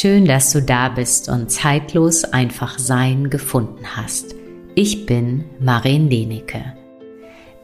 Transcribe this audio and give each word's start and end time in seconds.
Schön, 0.00 0.26
dass 0.26 0.52
du 0.52 0.62
da 0.62 0.90
bist 0.90 1.28
und 1.28 1.50
zeitlos 1.50 2.22
einfach 2.22 2.78
sein 2.78 3.30
gefunden 3.30 3.84
hast. 3.96 4.36
Ich 4.76 5.06
bin 5.06 5.46
Marin 5.58 6.08
Denecke. 6.08 6.72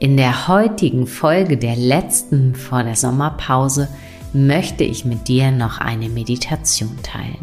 In 0.01 0.17
der 0.17 0.49
heutigen 0.49 1.07
Folge 1.07 1.57
der 1.57 1.77
letzten 1.77 2.57
vor 2.57 2.83
der 2.83 2.97
Sommerpause 2.97 3.89
möchte 4.33 4.83
ich 4.83 5.05
mit 5.05 5.29
dir 5.29 5.53
noch 5.53 5.79
eine 5.79 6.09
Meditation 6.09 6.99
teilen. 7.05 7.39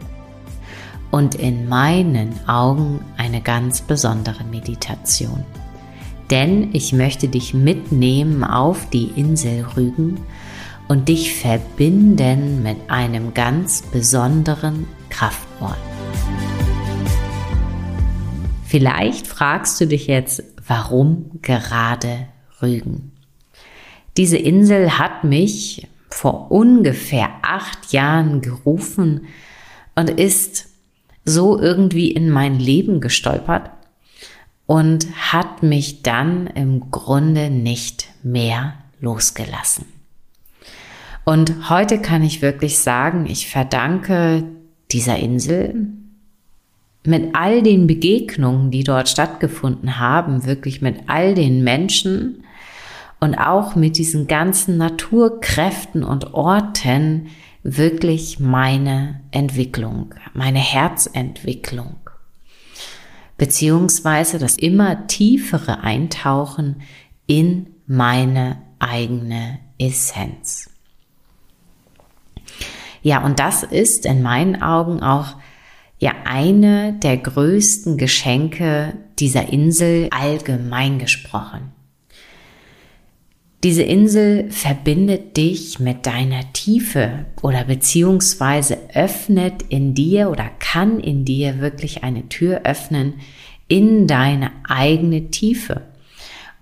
Und 1.10 1.36
in 1.36 1.70
meinen 1.70 2.38
Augen 2.50 3.00
eine 3.16 3.40
ganz 3.40 3.80
besondere 3.80 4.44
Meditation. 4.44 5.46
Denn 6.30 6.76
ich 6.76 6.92
möchte 6.92 7.30
dich 7.30 7.54
mitnehmen 7.54 8.44
auf 8.44 8.90
die 8.90 9.10
Insel 9.16 9.66
Rügen 9.78 10.20
und 10.92 11.08
dich 11.08 11.34
verbinden 11.36 12.64
mit 12.64 12.76
einem 12.90 13.34
ganz 13.34 13.82
besonderen 13.82 14.88
Kraftort. 15.08 15.78
Vielleicht 18.66 19.26
fragst 19.26 19.80
du 19.80 19.88
dich 19.88 20.08
jetzt, 20.08 20.44
warum 20.68 21.40
gerade 21.42 22.28
Rügen? 22.62 23.14
Diese 24.18 24.36
Insel 24.36 25.00
hat 25.00 25.24
mich 25.24 25.88
vor 26.10 26.52
ungefähr 26.52 27.30
acht 27.42 27.94
Jahren 27.94 28.42
gerufen 28.42 29.28
und 29.96 30.10
ist 30.10 30.68
so 31.24 31.58
irgendwie 31.58 32.12
in 32.12 32.30
mein 32.30 32.60
Leben 32.60 33.00
gestolpert 33.00 33.72
und 34.66 35.08
hat 35.32 35.64
mich 35.64 36.04
dann 36.04 36.48
im 36.48 36.92
Grunde 36.92 37.50
nicht 37.50 38.10
mehr 38.24 38.74
losgelassen. 39.00 40.01
Und 41.24 41.70
heute 41.70 42.00
kann 42.00 42.24
ich 42.24 42.42
wirklich 42.42 42.80
sagen, 42.80 43.26
ich 43.28 43.48
verdanke 43.48 44.44
dieser 44.92 45.18
Insel 45.18 45.88
mit 47.06 47.36
all 47.36 47.62
den 47.64 47.88
Begegnungen, 47.88 48.72
die 48.72 48.84
dort 48.84 49.10
stattgefunden 49.10 50.00
haben, 50.00 50.46
wirklich 50.46 50.82
mit 50.82 51.04
all 51.08 51.34
den 51.34 51.64
Menschen 51.64 52.44
und 53.20 53.36
auch 53.36 53.76
mit 53.76 53.98
diesen 53.98 54.28
ganzen 54.28 54.78
Naturkräften 54.78 56.04
und 56.04 56.34
Orten 56.34 57.28
wirklich 57.64 58.40
meine 58.40 59.22
Entwicklung, 59.30 60.14
meine 60.34 60.60
Herzentwicklung, 60.60 61.98
beziehungsweise 63.38 64.40
das 64.40 64.58
immer 64.58 65.06
tiefere 65.08 65.82
Eintauchen 65.82 66.82
in 67.28 67.68
meine 67.86 68.58
eigene 68.80 69.60
Essenz. 69.78 70.71
Ja, 73.02 73.24
und 73.24 73.40
das 73.40 73.64
ist 73.64 74.06
in 74.06 74.22
meinen 74.22 74.62
Augen 74.62 75.02
auch 75.02 75.36
ja 76.00 76.14
eine 76.26 76.94
der 76.94 77.18
größten 77.18 77.98
Geschenke 77.98 78.94
dieser 79.20 79.52
Insel 79.52 80.08
allgemein 80.12 81.00
gesprochen. 81.00 81.72
Diese 83.64 83.84
Insel 83.84 84.50
verbindet 84.50 85.38
dich 85.38 85.80
mit 85.80 86.08
deiner 86.08 86.52
Tiefe 86.52 87.28
oder 87.44 87.64
beziehungsweise 87.64 88.80
öffnet 88.96 89.62
in 89.70 89.94
dir 89.94 90.32
oder 90.32 90.50
kann 90.58 91.00
in 91.00 91.26
dir 91.26 91.60
wirklich 91.60 92.04
eine 92.04 92.28
Tür 92.28 92.62
öffnen 92.64 93.16
in 93.68 94.08
deine 94.08 94.52
eigene 94.68 95.30
Tiefe 95.30 95.84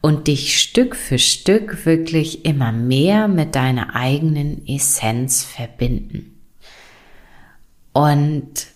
und 0.01 0.27
dich 0.27 0.59
Stück 0.59 0.95
für 0.95 1.19
Stück 1.19 1.85
wirklich 1.85 2.45
immer 2.45 2.71
mehr 2.71 3.27
mit 3.27 3.55
deiner 3.55 3.95
eigenen 3.95 4.65
Essenz 4.67 5.43
verbinden. 5.43 6.39
Und 7.91 8.67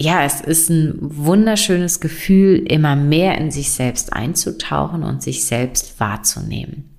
ja, 0.00 0.24
es 0.24 0.40
ist 0.40 0.70
ein 0.70 0.96
wunderschönes 1.00 2.00
Gefühl, 2.00 2.58
immer 2.58 2.94
mehr 2.94 3.36
in 3.38 3.50
sich 3.50 3.70
selbst 3.72 4.12
einzutauchen 4.12 5.02
und 5.02 5.22
sich 5.22 5.44
selbst 5.44 5.98
wahrzunehmen. 5.98 6.96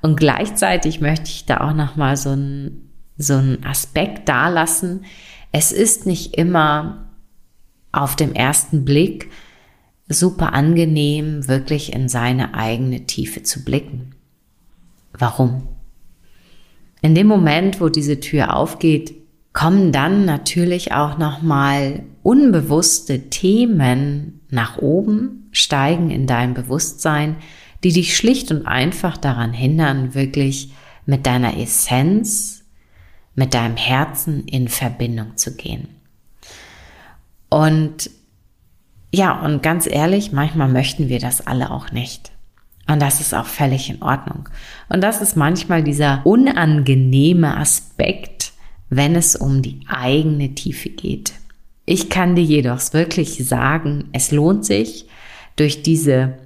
Und 0.00 0.16
gleichzeitig 0.16 1.00
möchte 1.00 1.26
ich 1.26 1.46
da 1.46 1.60
auch 1.60 1.74
noch 1.74 1.94
mal 1.94 2.16
so 2.16 2.30
einen 2.30 2.88
so 3.16 3.34
einen 3.34 3.64
Aspekt 3.64 4.28
dalassen. 4.28 5.04
Es 5.52 5.72
ist 5.72 6.06
nicht 6.06 6.36
immer 6.36 7.08
auf 7.92 8.16
dem 8.16 8.34
ersten 8.34 8.84
Blick 8.84 9.30
super 10.12 10.52
angenehm, 10.52 11.48
wirklich 11.48 11.92
in 11.92 12.08
seine 12.08 12.54
eigene 12.54 13.06
Tiefe 13.06 13.42
zu 13.42 13.64
blicken. 13.64 14.14
Warum? 15.12 15.68
In 17.00 17.14
dem 17.14 17.26
Moment, 17.26 17.80
wo 17.80 17.88
diese 17.88 18.20
Tür 18.20 18.56
aufgeht, 18.56 19.14
kommen 19.52 19.92
dann 19.92 20.24
natürlich 20.24 20.92
auch 20.92 21.18
noch 21.18 21.42
mal 21.42 22.04
unbewusste 22.22 23.28
Themen 23.28 24.40
nach 24.48 24.78
oben, 24.78 25.48
steigen 25.52 26.10
in 26.10 26.26
dein 26.26 26.54
Bewusstsein, 26.54 27.36
die 27.84 27.92
dich 27.92 28.16
schlicht 28.16 28.50
und 28.50 28.66
einfach 28.66 29.16
daran 29.16 29.52
hindern, 29.52 30.14
wirklich 30.14 30.72
mit 31.04 31.26
deiner 31.26 31.58
Essenz, 31.58 32.64
mit 33.34 33.54
deinem 33.54 33.76
Herzen 33.76 34.44
in 34.46 34.68
Verbindung 34.68 35.36
zu 35.36 35.56
gehen. 35.56 35.88
Und 37.48 38.10
ja, 39.14 39.38
und 39.40 39.62
ganz 39.62 39.86
ehrlich, 39.86 40.32
manchmal 40.32 40.68
möchten 40.68 41.08
wir 41.08 41.18
das 41.18 41.46
alle 41.46 41.70
auch 41.70 41.92
nicht. 41.92 42.32
Und 42.88 43.00
das 43.00 43.20
ist 43.20 43.34
auch 43.34 43.46
völlig 43.46 43.90
in 43.90 44.02
Ordnung. 44.02 44.48
Und 44.88 45.02
das 45.02 45.20
ist 45.20 45.36
manchmal 45.36 45.82
dieser 45.82 46.22
unangenehme 46.24 47.56
Aspekt, 47.56 48.52
wenn 48.88 49.14
es 49.14 49.36
um 49.36 49.62
die 49.62 49.80
eigene 49.86 50.54
Tiefe 50.54 50.88
geht. 50.88 51.34
Ich 51.84 52.08
kann 52.10 52.36
dir 52.36 52.44
jedoch 52.44 52.80
wirklich 52.92 53.46
sagen, 53.46 54.08
es 54.12 54.30
lohnt 54.30 54.64
sich, 54.64 55.06
durch 55.56 55.82
diese 55.82 56.38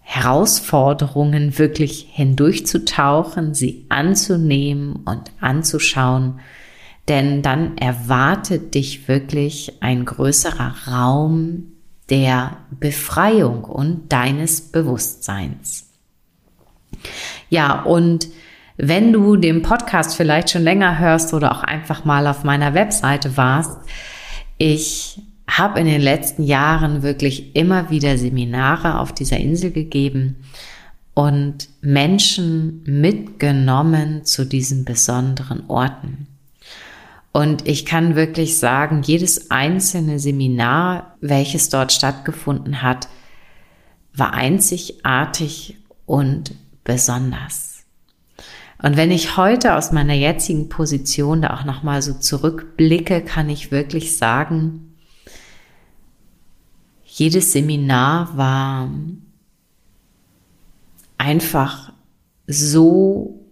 Herausforderungen 0.00 1.58
wirklich 1.58 2.08
hindurchzutauchen, 2.10 3.54
sie 3.54 3.84
anzunehmen 3.88 4.96
und 5.04 5.30
anzuschauen, 5.40 6.40
denn 7.08 7.42
dann 7.42 7.76
erwartet 7.76 8.74
dich 8.74 9.08
wirklich 9.08 9.74
ein 9.80 10.04
größerer 10.04 10.74
Raum 10.88 11.71
der 12.12 12.58
Befreiung 12.78 13.64
und 13.64 14.12
deines 14.12 14.60
Bewusstseins. 14.70 15.90
Ja, 17.48 17.82
und 17.84 18.28
wenn 18.76 19.14
du 19.14 19.36
den 19.36 19.62
Podcast 19.62 20.14
vielleicht 20.14 20.50
schon 20.50 20.62
länger 20.62 20.98
hörst 20.98 21.32
oder 21.32 21.52
auch 21.52 21.62
einfach 21.62 22.04
mal 22.04 22.26
auf 22.26 22.44
meiner 22.44 22.74
Webseite 22.74 23.38
warst, 23.38 23.78
ich 24.58 25.22
habe 25.48 25.80
in 25.80 25.86
den 25.86 26.02
letzten 26.02 26.44
Jahren 26.44 27.02
wirklich 27.02 27.56
immer 27.56 27.88
wieder 27.88 28.18
Seminare 28.18 28.98
auf 28.98 29.12
dieser 29.12 29.38
Insel 29.38 29.70
gegeben 29.70 30.36
und 31.14 31.70
Menschen 31.80 32.82
mitgenommen 32.84 34.26
zu 34.26 34.44
diesen 34.44 34.84
besonderen 34.84 35.64
Orten. 35.68 36.26
Und 37.32 37.66
ich 37.66 37.86
kann 37.86 38.14
wirklich 38.14 38.58
sagen, 38.58 39.02
jedes 39.02 39.50
einzelne 39.50 40.18
Seminar, 40.18 41.16
welches 41.20 41.70
dort 41.70 41.92
stattgefunden 41.92 42.82
hat, 42.82 43.08
war 44.14 44.34
einzigartig 44.34 45.78
und 46.04 46.54
besonders. 46.84 47.84
Und 48.82 48.96
wenn 48.96 49.10
ich 49.10 49.36
heute 49.36 49.76
aus 49.76 49.92
meiner 49.92 50.12
jetzigen 50.12 50.68
Position 50.68 51.42
da 51.42 51.54
auch 51.54 51.64
nochmal 51.64 52.02
so 52.02 52.14
zurückblicke, 52.14 53.22
kann 53.22 53.48
ich 53.48 53.70
wirklich 53.70 54.16
sagen, 54.16 54.96
jedes 57.04 57.52
Seminar 57.52 58.36
war 58.36 58.90
einfach 61.16 61.92
so 62.46 63.46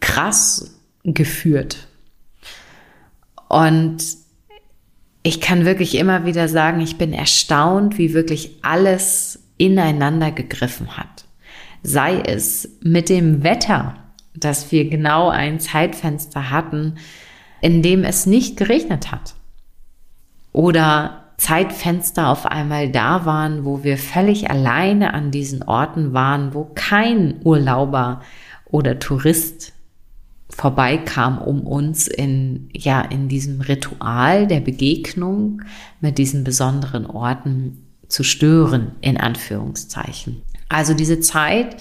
krass 0.00 0.80
geführt. 1.04 1.85
Und 3.48 3.98
ich 5.22 5.40
kann 5.40 5.64
wirklich 5.64 5.96
immer 5.96 6.24
wieder 6.24 6.48
sagen, 6.48 6.80
ich 6.80 6.98
bin 6.98 7.12
erstaunt, 7.12 7.98
wie 7.98 8.14
wirklich 8.14 8.58
alles 8.62 9.42
ineinander 9.56 10.30
gegriffen 10.30 10.96
hat. 10.96 11.24
Sei 11.82 12.20
es 12.20 12.68
mit 12.82 13.08
dem 13.08 13.42
Wetter, 13.42 13.96
dass 14.34 14.70
wir 14.70 14.88
genau 14.88 15.28
ein 15.28 15.60
Zeitfenster 15.60 16.50
hatten, 16.50 16.96
in 17.60 17.82
dem 17.82 18.04
es 18.04 18.26
nicht 18.26 18.56
geregnet 18.56 19.10
hat. 19.10 19.34
Oder 20.52 21.24
Zeitfenster 21.38 22.28
auf 22.28 22.46
einmal 22.46 22.90
da 22.90 23.26
waren, 23.26 23.64
wo 23.64 23.84
wir 23.84 23.98
völlig 23.98 24.50
alleine 24.50 25.12
an 25.12 25.30
diesen 25.30 25.62
Orten 25.62 26.12
waren, 26.12 26.54
wo 26.54 26.70
kein 26.74 27.40
Urlauber 27.44 28.22
oder 28.64 28.98
Tourist 28.98 29.72
vorbeikam, 30.48 31.38
um 31.38 31.66
uns 31.66 32.06
in, 32.06 32.68
ja, 32.72 33.00
in 33.00 33.28
diesem 33.28 33.60
Ritual 33.60 34.46
der 34.46 34.60
Begegnung 34.60 35.62
mit 36.00 36.18
diesen 36.18 36.44
besonderen 36.44 37.06
Orten 37.06 37.86
zu 38.08 38.22
stören, 38.22 38.92
in 39.00 39.16
Anführungszeichen. 39.16 40.42
Also 40.68 40.94
diese 40.94 41.20
Zeit 41.20 41.76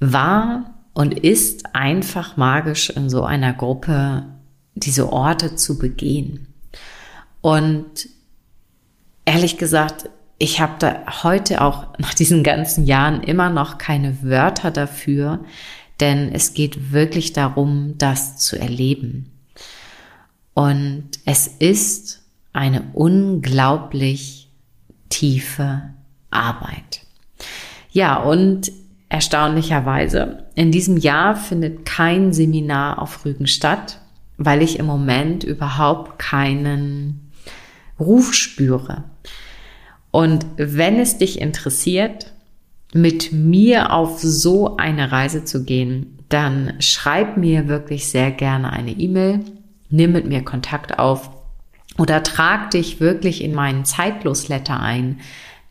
war 0.00 0.74
und 0.94 1.18
ist 1.18 1.74
einfach 1.74 2.36
magisch 2.36 2.90
in 2.90 3.10
so 3.10 3.24
einer 3.24 3.52
Gruppe, 3.52 4.26
diese 4.74 5.12
Orte 5.12 5.56
zu 5.56 5.78
begehen. 5.78 6.48
Und 7.40 8.08
ehrlich 9.24 9.58
gesagt, 9.58 10.08
ich 10.38 10.60
habe 10.60 10.74
da 10.78 11.22
heute 11.22 11.60
auch 11.60 11.98
nach 11.98 12.14
diesen 12.14 12.42
ganzen 12.42 12.86
Jahren 12.86 13.22
immer 13.22 13.50
noch 13.50 13.78
keine 13.78 14.22
Wörter 14.22 14.70
dafür, 14.70 15.44
denn 16.00 16.32
es 16.32 16.54
geht 16.54 16.92
wirklich 16.92 17.32
darum, 17.32 17.94
das 17.98 18.36
zu 18.38 18.58
erleben. 18.58 19.30
Und 20.54 21.10
es 21.24 21.46
ist 21.46 22.22
eine 22.52 22.84
unglaublich 22.92 24.48
tiefe 25.08 25.82
Arbeit. 26.30 27.02
Ja, 27.90 28.16
und 28.16 28.72
erstaunlicherweise, 29.08 30.46
in 30.54 30.72
diesem 30.72 30.96
Jahr 30.96 31.36
findet 31.36 31.84
kein 31.84 32.32
Seminar 32.32 33.00
auf 33.00 33.24
Rügen 33.24 33.46
statt, 33.46 34.00
weil 34.36 34.62
ich 34.62 34.78
im 34.78 34.86
Moment 34.86 35.44
überhaupt 35.44 36.18
keinen 36.18 37.30
Ruf 38.00 38.34
spüre. 38.34 39.04
Und 40.10 40.46
wenn 40.56 40.98
es 40.98 41.18
dich 41.18 41.40
interessiert, 41.40 42.32
mit 42.94 43.32
mir 43.32 43.92
auf 43.92 44.20
so 44.20 44.76
eine 44.76 45.10
Reise 45.10 45.44
zu 45.44 45.64
gehen, 45.64 46.16
dann 46.28 46.74
schreib 46.78 47.36
mir 47.36 47.68
wirklich 47.68 48.06
sehr 48.06 48.30
gerne 48.30 48.72
eine 48.72 48.92
E-Mail, 48.92 49.40
nimm 49.90 50.12
mit 50.12 50.26
mir 50.26 50.42
Kontakt 50.42 50.98
auf 50.98 51.28
oder 51.98 52.22
trag 52.22 52.70
dich 52.70 53.00
wirklich 53.00 53.42
in 53.42 53.52
meinen 53.52 53.84
Zeitlosletter 53.84 54.78
ein, 54.80 55.20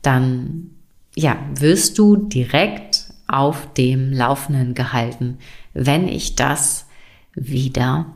dann 0.01 0.71
ja, 1.15 1.37
wirst 1.55 1.97
du 1.97 2.17
direkt 2.17 3.05
auf 3.27 3.71
dem 3.73 4.11
Laufenden 4.11 4.73
gehalten, 4.73 5.37
wenn 5.73 6.09
ich 6.09 6.35
das 6.35 6.87
wieder 7.35 8.07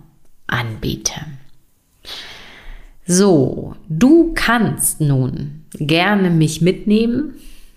anbiete. 0.48 1.22
So, 3.06 3.76
du 3.88 4.34
kannst 4.36 5.00
nun 5.00 5.64
gerne 5.74 6.30
mich 6.30 6.62
mitnehmen, 6.62 7.36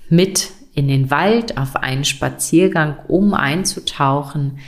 mit 0.09 0.51
in 0.75 0.89
den 0.89 1.11
Wald 1.11 1.59
auf 1.59 1.77
einen 1.77 2.05
Spaziergang, 2.05 2.97
um 3.09 3.35
einzutauchen 3.35 4.59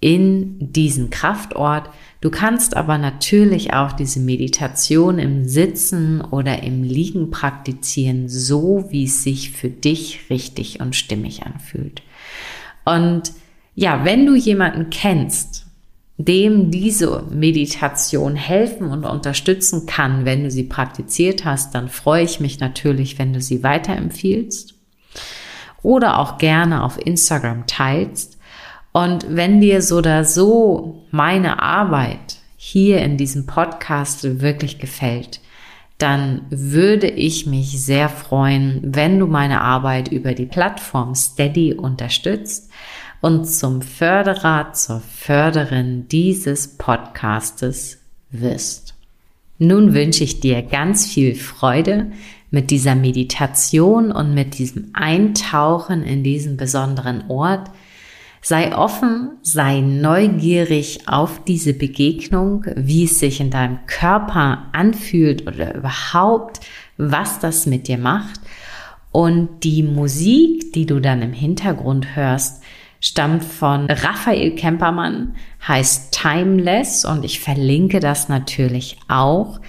in 0.00 0.72
diesen 0.72 1.08
Kraftort. 1.08 1.88
Du 2.20 2.30
kannst 2.30 2.76
aber 2.76 2.98
natürlich 2.98 3.72
auch 3.72 3.92
diese 3.92 4.20
Meditation 4.20 5.18
im 5.18 5.46
Sitzen 5.46 6.20
oder 6.20 6.62
im 6.62 6.82
Liegen 6.82 7.30
praktizieren, 7.30 8.28
so 8.28 8.86
wie 8.90 9.04
es 9.04 9.22
sich 9.22 9.50
für 9.50 9.70
dich 9.70 10.28
richtig 10.30 10.80
und 10.80 10.94
stimmig 10.94 11.44
anfühlt. 11.44 12.02
Und 12.84 13.32
ja, 13.74 14.04
wenn 14.04 14.26
du 14.26 14.34
jemanden 14.34 14.90
kennst, 14.90 15.66
dem 16.16 16.70
diese 16.70 17.24
Meditation 17.30 18.36
helfen 18.36 18.88
und 18.88 19.04
unterstützen 19.04 19.86
kann, 19.86 20.24
wenn 20.24 20.44
du 20.44 20.50
sie 20.50 20.64
praktiziert 20.64 21.44
hast, 21.44 21.74
dann 21.74 21.88
freue 21.88 22.24
ich 22.24 22.40
mich 22.40 22.60
natürlich, 22.60 23.18
wenn 23.18 23.32
du 23.32 23.40
sie 23.40 23.62
weiterempfiehlst 23.62 24.73
oder 25.82 26.18
auch 26.18 26.38
gerne 26.38 26.82
auf 26.82 26.98
Instagram 27.04 27.66
teilst. 27.66 28.38
Und 28.92 29.26
wenn 29.28 29.60
dir 29.60 29.82
so 29.82 29.98
oder 29.98 30.24
so 30.24 31.04
meine 31.10 31.62
Arbeit 31.62 32.38
hier 32.56 33.02
in 33.02 33.16
diesem 33.16 33.46
Podcast 33.46 34.40
wirklich 34.40 34.78
gefällt, 34.78 35.40
dann 35.98 36.42
würde 36.50 37.08
ich 37.08 37.46
mich 37.46 37.84
sehr 37.84 38.08
freuen, 38.08 38.80
wenn 38.82 39.18
du 39.18 39.26
meine 39.26 39.60
Arbeit 39.60 40.08
über 40.08 40.34
die 40.34 40.46
Plattform 40.46 41.14
Steady 41.14 41.74
unterstützt 41.74 42.70
und 43.20 43.46
zum 43.46 43.80
Förderer, 43.80 44.72
zur 44.72 45.00
Förderin 45.00 46.08
dieses 46.08 46.76
Podcastes 46.76 47.98
wirst. 48.30 48.94
Nun 49.58 49.94
wünsche 49.94 50.24
ich 50.24 50.40
dir 50.40 50.62
ganz 50.62 51.06
viel 51.06 51.34
Freude 51.34 52.12
mit 52.54 52.70
dieser 52.70 52.94
Meditation 52.94 54.12
und 54.12 54.32
mit 54.32 54.58
diesem 54.58 54.90
Eintauchen 54.94 56.02
in 56.02 56.22
diesen 56.22 56.56
besonderen 56.56 57.24
Ort. 57.28 57.70
Sei 58.40 58.76
offen, 58.76 59.32
sei 59.42 59.80
neugierig 59.80 61.08
auf 61.08 61.42
diese 61.44 61.74
Begegnung, 61.74 62.64
wie 62.76 63.04
es 63.04 63.18
sich 63.18 63.40
in 63.40 63.50
deinem 63.50 63.78
Körper 63.86 64.68
anfühlt 64.72 65.46
oder 65.46 65.74
überhaupt, 65.74 66.60
was 66.96 67.40
das 67.40 67.66
mit 67.66 67.88
dir 67.88 67.98
macht. 67.98 68.40
Und 69.10 69.64
die 69.64 69.82
Musik, 69.82 70.72
die 70.74 70.86
du 70.86 71.00
dann 71.00 71.22
im 71.22 71.32
Hintergrund 71.32 72.16
hörst, 72.16 72.62
stammt 73.00 73.44
von 73.44 73.86
Raphael 73.90 74.54
Kempermann, 74.54 75.34
heißt 75.66 76.12
Timeless 76.12 77.04
und 77.04 77.24
ich 77.24 77.40
verlinke 77.40 78.00
das 78.00 78.28
natürlich 78.28 78.98
auch 79.08 79.60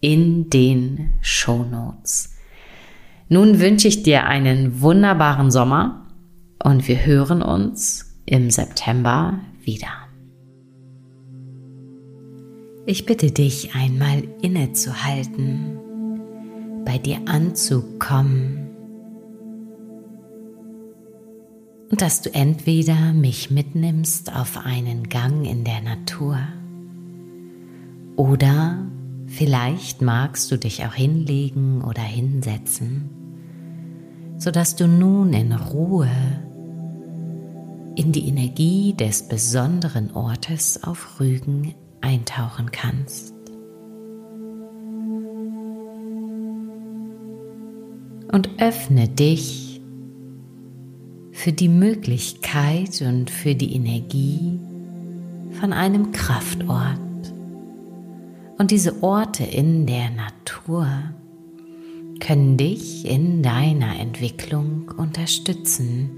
in 0.00 0.50
den 0.50 1.14
Show 1.20 1.64
Notes. 1.64 2.34
Nun 3.28 3.60
wünsche 3.60 3.88
ich 3.88 4.02
dir 4.02 4.24
einen 4.24 4.80
wunderbaren 4.80 5.50
Sommer 5.50 6.06
und 6.62 6.86
wir 6.86 7.04
hören 7.04 7.42
uns 7.42 8.14
im 8.24 8.50
September 8.50 9.40
wieder. 9.62 9.88
Ich 12.86 13.04
bitte 13.04 13.32
dich 13.32 13.74
einmal 13.74 14.22
innezuhalten, 14.42 15.78
bei 16.84 16.98
dir 16.98 17.18
anzukommen 17.26 18.66
und 21.90 22.00
dass 22.00 22.22
du 22.22 22.32
entweder 22.32 23.12
mich 23.12 23.50
mitnimmst 23.50 24.32
auf 24.34 24.58
einen 24.64 25.08
Gang 25.08 25.44
in 25.44 25.64
der 25.64 25.80
Natur 25.82 26.38
oder 28.16 28.86
vielleicht 29.26 30.02
magst 30.02 30.50
du 30.50 30.58
dich 30.58 30.84
auch 30.84 30.94
hinlegen 30.94 31.82
oder 31.82 32.02
hinsetzen, 32.02 33.10
sodass 34.38 34.76
du 34.76 34.86
nun 34.86 35.32
in 35.32 35.52
Ruhe 35.52 36.10
in 37.96 38.12
die 38.12 38.28
Energie 38.28 38.94
des 38.94 39.26
besonderen 39.26 40.12
Ortes 40.12 40.84
auf 40.84 41.18
Rügen 41.18 41.74
eintauchen 42.02 42.70
kannst. 42.70 43.34
Und 48.30 48.50
öffne 48.58 49.08
dich 49.08 49.80
für 51.32 51.52
die 51.52 51.68
Möglichkeit 51.68 53.00
und 53.00 53.30
für 53.30 53.54
die 53.54 53.74
Energie 53.74 54.58
von 55.52 55.72
einem 55.72 56.12
Kraftort. 56.12 57.05
Und 58.58 58.70
diese 58.70 59.02
Orte 59.02 59.44
in 59.44 59.86
der 59.86 60.10
Natur 60.10 60.88
können 62.20 62.56
dich 62.56 63.04
in 63.04 63.42
deiner 63.42 63.98
Entwicklung 63.98 64.90
unterstützen, 64.96 66.10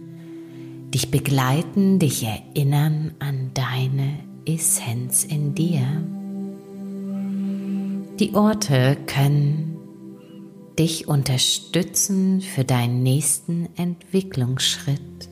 dich 0.95 1.11
begleiten, 1.11 1.99
dich 1.99 2.25
erinnern 2.25 3.13
an 3.19 3.51
deine 3.55 4.21
Essenz 4.47 5.25
in 5.25 5.55
dir. 5.55 5.83
Die 8.21 8.35
Orte 8.35 8.97
können 9.07 9.77
dich 10.79 11.09
unterstützen 11.09 12.41
für 12.41 12.65
deinen 12.65 13.03
nächsten 13.03 13.69
Entwicklungsschritt. 13.77 15.29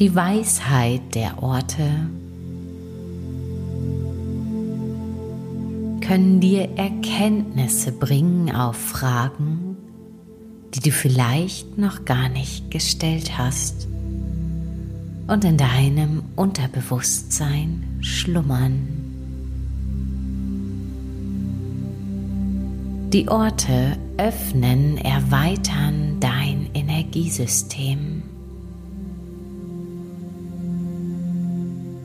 Die 0.00 0.14
Weisheit 0.14 1.14
der 1.14 1.42
Orte 1.42 2.08
können 6.10 6.40
dir 6.40 6.70
Erkenntnisse 6.76 7.92
bringen 7.92 8.52
auf 8.52 8.74
Fragen, 8.74 9.76
die 10.74 10.80
du 10.80 10.90
vielleicht 10.90 11.78
noch 11.78 12.04
gar 12.04 12.28
nicht 12.28 12.68
gestellt 12.68 13.38
hast 13.38 13.86
und 15.28 15.44
in 15.44 15.56
deinem 15.56 16.24
Unterbewusstsein 16.34 18.00
schlummern. 18.00 18.88
Die 23.12 23.28
Orte 23.28 23.96
öffnen, 24.16 24.98
erweitern 24.98 26.16
dein 26.18 26.70
Energiesystem. 26.74 28.24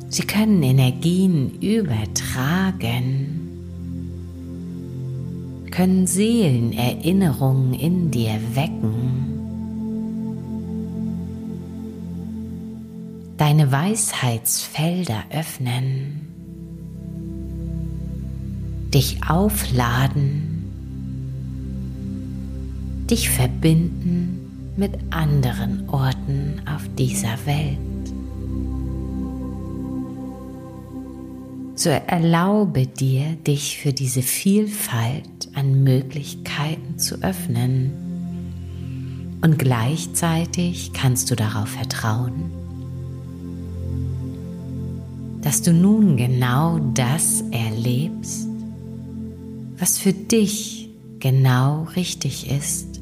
Sie 0.10 0.28
können 0.28 0.62
Energien 0.62 1.60
übertragen, 1.60 3.35
können 5.76 6.08
Seelenerinnerungen 6.08 7.74
in 7.74 8.12
dir 8.12 8.40
wecken. 8.54 8.94
Deine 13.38 13.72
Weisheitsfelder 13.72 15.24
öffnen, 15.32 16.22
dich 18.94 19.20
aufladen 19.28 20.56
dich 23.10 23.30
verbinden 23.30 24.74
mit 24.78 24.94
anderen 25.12 25.88
Orten 25.90 26.62
auf 26.66 26.84
dieser 26.98 27.38
Welt. 27.46 27.85
So 31.86 31.92
erlaube 31.92 32.88
dir, 32.88 33.36
dich 33.46 33.78
für 33.78 33.94
diese 33.94 34.24
Vielfalt 34.24 35.50
an 35.54 35.84
Möglichkeiten 35.84 36.98
zu 36.98 37.22
öffnen. 37.22 37.92
Und 39.44 39.60
gleichzeitig 39.60 40.94
kannst 40.94 41.30
du 41.30 41.36
darauf 41.36 41.70
vertrauen, 41.70 42.50
dass 45.44 45.62
du 45.62 45.74
nun 45.74 46.18
genau 46.18 46.80
das 46.96 47.44
erlebst, 47.52 48.48
was 49.78 50.00
für 50.00 50.14
dich 50.14 50.90
genau 51.20 51.84
richtig 51.96 52.50
ist, 52.50 53.00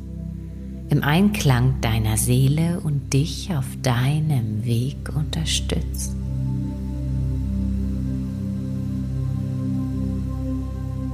im 0.89 1.03
Einklang 1.03 1.79
deiner 1.79 2.17
Seele 2.17 2.81
und 2.81 3.13
dich 3.13 3.55
auf 3.55 3.77
deinem 3.81 4.65
Weg 4.65 5.15
unterstützt. 5.15 6.17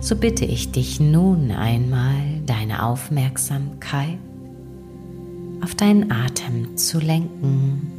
So 0.10 0.16
bitte 0.16 0.44
ich 0.44 0.72
dich 0.72 1.00
nun 1.00 1.52
einmal, 1.52 2.42
deine 2.48 2.82
Aufmerksamkeit 2.82 4.18
auf 5.62 5.76
deinen 5.76 6.12
Atem 6.12 6.76
zu 6.78 6.98
lenken. 6.98 7.92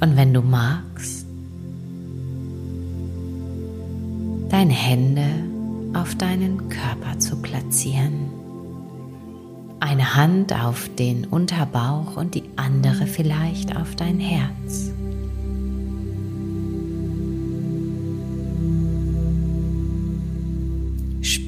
Und 0.00 0.16
wenn 0.16 0.32
du 0.32 0.40
magst, 0.40 1.26
deine 4.48 4.72
Hände 4.72 5.26
auf 5.92 6.14
deinen 6.14 6.70
Körper 6.70 7.18
zu 7.18 7.36
platzieren. 7.42 8.30
Eine 9.80 10.16
Hand 10.16 10.54
auf 10.54 10.88
den 10.98 11.26
Unterbauch 11.26 12.16
und 12.16 12.34
die 12.34 12.44
andere 12.56 13.06
vielleicht 13.06 13.76
auf 13.76 13.96
dein 13.96 14.18
Herz. 14.18 14.93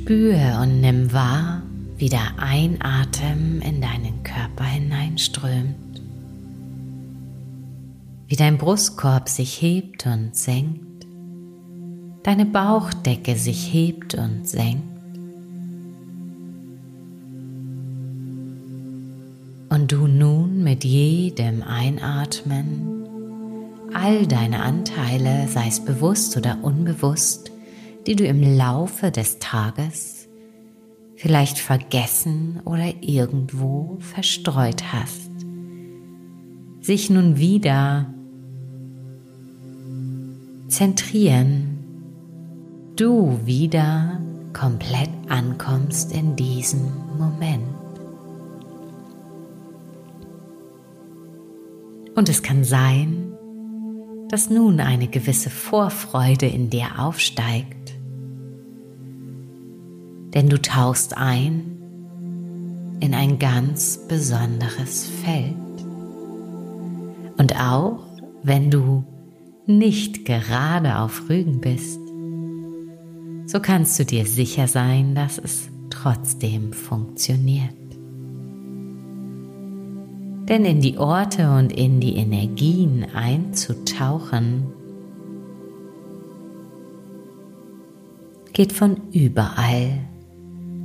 Spür 0.07 0.61
und 0.63 0.81
nimm 0.81 1.13
wahr, 1.13 1.63
wie 1.99 2.09
der 2.09 2.39
Einatem 2.39 3.61
in 3.61 3.81
deinen 3.81 4.23
Körper 4.23 4.63
hineinströmt, 4.63 6.01
wie 8.29 8.37
dein 8.37 8.57
Brustkorb 8.57 9.29
sich 9.29 9.61
hebt 9.61 10.07
und 10.07 10.37
senkt 10.37 10.87
deine 12.23 12.47
Bauchdecke 12.47 13.35
sich 13.35 13.73
hebt 13.73 14.15
und 14.15 14.47
senkt. 14.47 14.85
Und 19.71 19.91
du 19.91 20.07
nun 20.07 20.63
mit 20.63 20.85
jedem 20.85 21.65
Einatmen 21.65 23.07
all 23.93 24.25
deine 24.29 24.61
Anteile, 24.63 25.49
sei 25.49 25.67
es 25.67 25.85
bewusst 25.85 26.37
oder 26.37 26.59
unbewusst, 26.63 27.51
die 28.07 28.17
du 28.17 28.25
im 28.25 28.57
Laufe 28.57 29.11
des 29.11 29.39
Tages 29.39 30.29
vielleicht 31.17 31.59
vergessen 31.59 32.61
oder 32.65 32.93
irgendwo 33.01 33.97
verstreut 34.01 34.93
hast, 34.93 35.31
sich 36.81 37.11
nun 37.11 37.37
wieder 37.37 38.07
zentrieren. 40.69 41.73
Du 42.97 43.41
wieder 43.45 44.21
komplett 44.53 45.11
ankommst 45.29 46.13
in 46.13 46.37
diesem 46.37 46.93
Moment. 47.19 47.65
Und 52.15 52.31
es 52.31 52.43
kann 52.43 52.65
sein, 52.65 53.35
dass 54.31 54.49
nun 54.49 54.81
eine 54.81 55.09
gewisse 55.09 55.51
Vorfreude 55.51 56.47
in 56.47 56.71
dir 56.71 56.99
aufsteigt, 56.99 57.96
denn 60.35 60.49
du 60.49 60.61
tauchst 60.61 61.17
ein 61.17 61.77
in 63.01 63.15
ein 63.15 63.39
ganz 63.39 64.07
besonderes 64.09 65.07
Feld. 65.07 65.55
Und 67.37 67.61
auch 67.61 67.99
wenn 68.43 68.71
du 68.71 69.05
nicht 69.67 70.25
gerade 70.25 70.99
auf 70.99 71.29
Rügen 71.29 71.61
bist, 71.61 72.01
so 73.47 73.61
kannst 73.61 73.99
du 73.99 74.05
dir 74.05 74.27
sicher 74.27 74.67
sein, 74.67 75.15
dass 75.15 75.39
es 75.39 75.69
trotzdem 75.91 76.73
funktioniert. 76.73 77.75
Denn 80.49 80.65
in 80.65 80.81
die 80.81 80.97
Orte 80.97 81.51
und 81.51 81.73
in 81.73 82.01
die 82.01 82.17
Energien 82.17 83.05
einzutauchen, 83.15 84.67
geht 88.53 88.73
von 88.73 88.97
überall, 89.13 89.99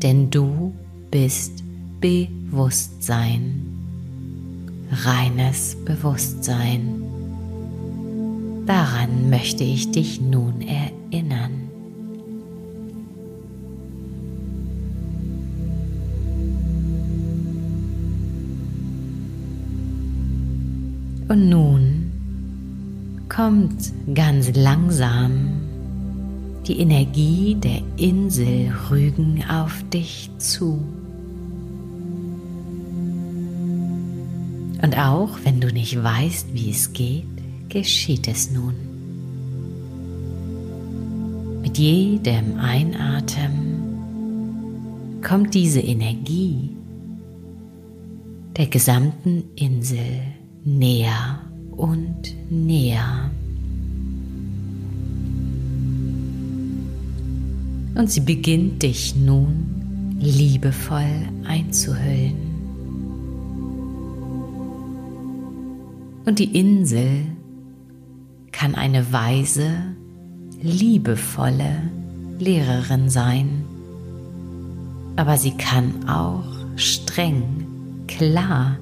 denn 0.03 0.29
du 0.29 0.73
bist 1.11 1.63
Bewusstsein, 1.99 3.65
reines 4.91 5.77
Bewusstsein. 5.85 7.03
Daran 8.65 9.29
möchte 9.29 9.63
ich 9.63 9.91
dich 9.91 10.21
nun 10.21 10.61
erinnern. 10.61 11.51
Und 21.27 21.49
nun 21.49 22.11
kommt 23.29 23.93
ganz 24.13 24.51
langsam 24.53 25.50
die 26.67 26.79
Energie 26.79 27.55
der 27.55 27.81
Insel 27.97 28.71
Rügen 28.89 29.43
auf 29.49 29.83
dich 29.91 30.29
zu. 30.37 30.83
Und 34.81 34.97
auch 34.97 35.37
wenn 35.43 35.61
du 35.61 35.67
nicht 35.67 36.03
weißt, 36.03 36.53
wie 36.53 36.71
es 36.71 36.91
geht, 36.93 37.25
geschieht 37.69 38.27
es 38.27 38.51
nun. 38.51 38.73
Mit 41.61 41.77
jedem 41.77 42.57
Einatmen 42.57 43.71
kommt 45.21 45.53
diese 45.53 45.79
Energie 45.79 46.71
der 48.57 48.65
gesamten 48.65 49.43
Insel 49.55 50.23
näher 50.63 51.41
und 51.71 52.35
näher. 52.49 53.20
Und 57.95 58.09
sie 58.09 58.21
beginnt 58.21 58.83
dich 58.83 59.15
nun 59.15 60.17
liebevoll 60.19 61.27
einzuhüllen. 61.45 62.51
Und 66.25 66.39
die 66.39 66.57
Insel 66.57 67.25
kann 68.51 68.75
eine 68.75 69.11
weise, 69.11 69.71
liebevolle 70.61 71.81
Lehrerin 72.37 73.09
sein, 73.09 73.65
aber 75.15 75.37
sie 75.37 75.51
kann 75.51 76.07
auch 76.07 76.45
streng, 76.75 77.65
klar 78.07 78.77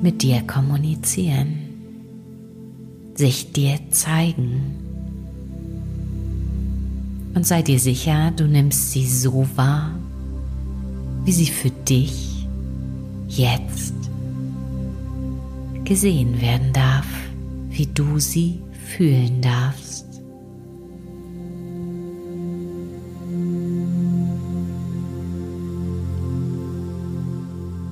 mit 0.00 0.22
dir 0.22 0.42
kommunizieren, 0.42 1.58
sich 3.14 3.52
dir 3.52 3.78
zeigen. 3.90 4.87
Und 7.38 7.46
sei 7.46 7.62
dir 7.62 7.78
sicher, 7.78 8.32
du 8.32 8.48
nimmst 8.48 8.90
sie 8.90 9.06
so 9.06 9.46
wahr, 9.54 9.92
wie 11.24 11.30
sie 11.30 11.46
für 11.46 11.70
dich 11.70 12.48
jetzt 13.28 13.94
gesehen 15.84 16.40
werden 16.40 16.72
darf, 16.72 17.06
wie 17.70 17.86
du 17.86 18.18
sie 18.18 18.58
fühlen 18.88 19.40
darfst. 19.40 20.04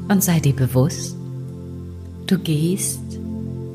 Und 0.09 0.25
sei 0.25 0.41
dir 0.41 0.57
bewusst, 0.57 1.17
Du 2.27 2.37
gehst 2.41 3.01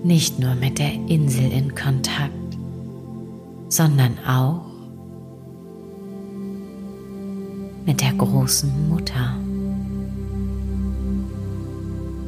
nicht 0.03 0.37
nur 0.37 0.55
mit 0.55 0.79
der 0.79 0.91
Insel 1.07 1.49
in 1.49 1.73
Kontakt, 1.73 2.57
sondern 3.69 4.17
auch 4.27 4.70
der 8.01 8.13
großen 8.13 8.89
Mutter, 8.89 9.37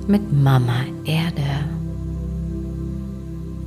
mit 0.07 0.31
Mama 0.31 0.85
Erde 1.05 1.41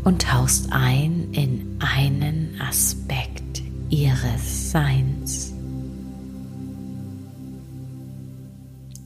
und 0.04 0.22
tauchst 0.22 0.72
ein 0.72 1.28
in 1.32 1.78
einen 1.80 2.60
Aspekt 2.60 3.62
ihres 3.90 4.70
Seins. 4.70 5.52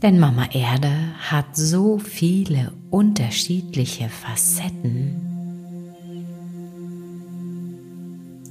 Denn 0.02 0.19
Mama 0.19 0.47
Erde 0.52 0.92
hat 1.30 1.57
so 1.57 1.99
viele 1.99 2.73
unterschiedliche 2.90 4.09
Facetten, 4.09 5.14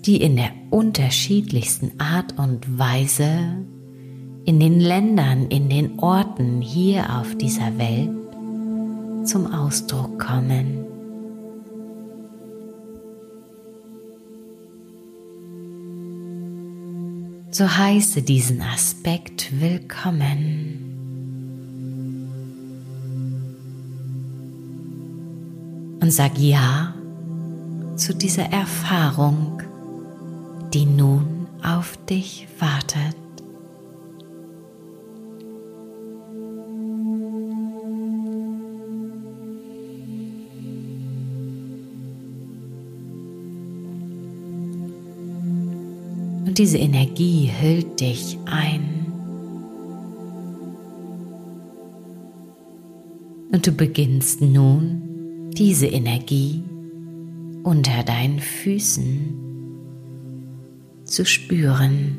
die 0.06 0.18
in 0.18 0.38
der 0.38 0.51
unterschiedlichsten 0.72 2.00
Art 2.00 2.38
und 2.39 2.79
Weise 2.79 3.65
in 4.50 4.60
den 4.60 4.79
Ländern, 4.79 5.46
in 5.50 5.70
den 5.70 6.00
Orten 6.00 6.60
hier 6.60 7.20
auf 7.20 7.38
dieser 7.38 7.77
Welt 7.77 8.10
zum 9.24 9.46
Ausdruck 9.46 10.18
kommen. 10.18 10.86
So 17.51 17.70
heiße 17.70 18.24
diesen 18.24 18.63
Aspekt 18.63 19.62
willkommen. 19.62 20.79
Und 26.01 26.12
sag 26.12 26.39
Ja 26.39 26.96
zu 27.98 28.15
dieser 28.15 28.51
Erfahrung, 28.51 29.62
die 30.74 30.88
nun 30.88 31.46
auf 31.62 32.00
dich 32.08 32.48
wartet. 32.58 33.28
Diese 46.60 46.78
Energie 46.78 47.50
hüllt 47.62 48.01
dich 48.01 48.38
ein. 48.46 49.06
Und 53.50 53.66
du 53.66 53.72
beginnst 53.72 54.42
nun 54.42 55.51
diese 55.54 55.88
Energie 55.88 56.62
unter 57.63 58.04
deinen 58.04 58.39
Füßen 58.39 59.36
zu 61.06 61.25
spüren. 61.25 62.18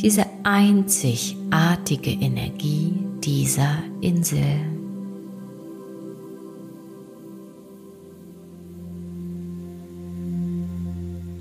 Diese 0.00 0.24
einzigartige 0.44 2.12
Energie 2.12 2.94
dieser 3.20 3.82
Insel. 4.00 4.75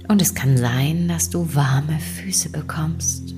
Und 0.08 0.22
es 0.22 0.36
kann 0.36 0.58
sein, 0.58 1.08
dass 1.08 1.30
du 1.30 1.56
warme 1.56 2.00
Füße 2.00 2.50
bekommst. 2.50 3.34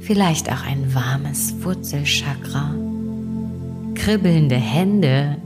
Vielleicht 0.00 0.50
auch 0.50 0.64
ein 0.66 0.94
warmes 0.94 1.54
Wurzelchakra. 1.62 2.74
Kribbelnde 3.94 4.56
Hände. 4.56 5.36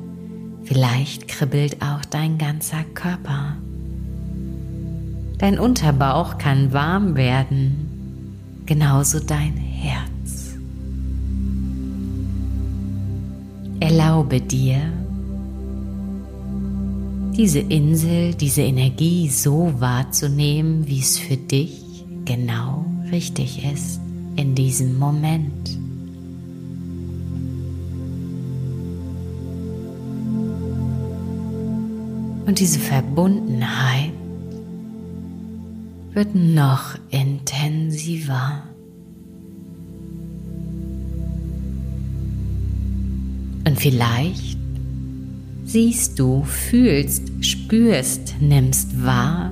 Vielleicht 0.64 1.28
kribbelt 1.28 1.82
auch 1.82 2.04
dein 2.06 2.38
ganzer 2.38 2.84
Körper. 2.94 3.56
Dein 5.38 5.58
Unterbauch 5.58 6.38
kann 6.38 6.72
warm 6.72 7.16
werden, 7.16 8.38
genauso 8.64 9.20
dein 9.20 9.56
Herz. 9.56 10.54
Erlaube 13.80 14.40
dir, 14.40 14.80
diese 17.36 17.58
Insel, 17.58 18.34
diese 18.34 18.62
Energie 18.62 19.28
so 19.28 19.72
wahrzunehmen, 19.78 20.86
wie 20.86 21.00
es 21.00 21.18
für 21.18 21.36
dich 21.36 22.04
genau 22.24 22.84
richtig 23.10 23.64
ist 23.64 24.00
in 24.36 24.54
diesem 24.54 24.98
Moment. 24.98 25.78
Und 32.46 32.60
diese 32.60 32.78
Verbundenheit 32.78 34.12
wird 36.12 36.34
noch 36.34 36.94
intensiver. 37.10 38.62
Und 43.66 43.80
vielleicht 43.80 44.63
siehst 45.74 46.20
du, 46.20 46.44
fühlst, 46.44 47.32
spürst, 47.44 48.36
nimmst 48.40 49.04
wahr, 49.04 49.50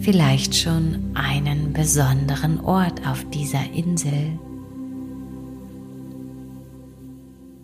vielleicht 0.00 0.56
schon 0.56 0.98
einen 1.14 1.72
besonderen 1.72 2.58
Ort 2.58 3.06
auf 3.06 3.24
dieser 3.30 3.62
Insel. 3.72 4.36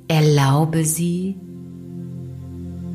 Erlaube 0.06 0.84
sie 0.84 1.34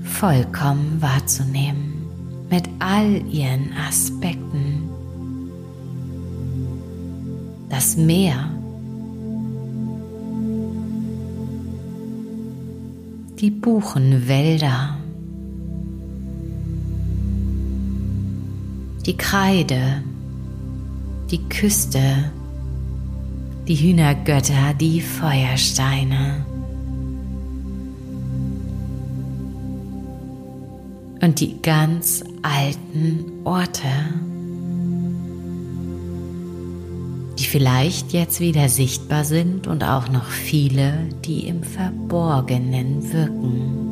vollkommen 0.03 1.01
wahrzunehmen 1.01 2.05
mit 2.49 2.63
all 2.79 3.27
ihren 3.29 3.73
Aspekten. 3.73 4.89
Das 7.69 7.97
Meer 7.97 8.50
die 13.41 13.49
Buchenwälder, 13.49 14.97
die 19.03 19.17
Kreide, 19.17 20.03
die 21.31 21.39
Küste, 21.49 22.31
die 23.67 23.75
Hühnergötter, 23.75 24.75
die 24.79 25.01
Feuersteine. 25.01 26.45
Und 31.21 31.39
die 31.39 31.59
ganz 31.63 32.23
alten 32.43 33.25
Orte. 33.43 33.87
Vielleicht 37.51 38.13
jetzt 38.13 38.39
wieder 38.39 38.69
sichtbar 38.69 39.25
sind 39.25 39.67
und 39.67 39.83
auch 39.83 40.07
noch 40.07 40.27
viele, 40.27 40.93
die 41.25 41.47
im 41.47 41.63
Verborgenen 41.63 43.11
wirken. 43.11 43.89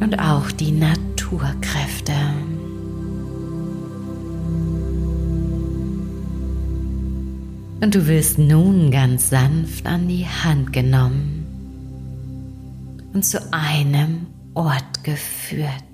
Und 0.00 0.18
auch 0.18 0.50
die 0.52 0.72
Naturkräfte. 0.72 2.14
Und 7.82 7.94
du 7.94 8.06
wirst 8.06 8.38
nun 8.38 8.90
ganz 8.90 9.28
sanft 9.28 9.86
an 9.86 10.08
die 10.08 10.24
Hand 10.24 10.72
genommen 10.72 11.44
und 13.12 13.22
zu 13.22 13.52
einem 13.52 14.27
Geführt. 15.02 15.84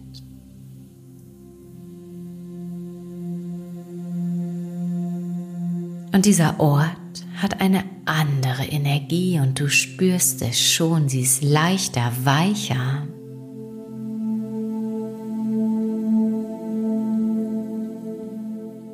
Und 6.12 6.26
dieser 6.26 6.60
Ort 6.60 6.96
hat 7.36 7.60
eine 7.60 7.82
andere 8.04 8.64
Energie 8.64 9.40
und 9.40 9.58
du 9.58 9.68
spürst 9.68 10.42
es 10.42 10.60
schon, 10.60 11.08
sie 11.08 11.22
ist 11.22 11.42
leichter, 11.42 12.12
weicher. 12.22 13.08